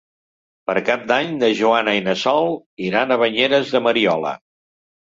[0.69, 2.53] Per Cap d'Any na Joana i na Sol
[2.89, 4.39] iran a Banyeres de Mariola.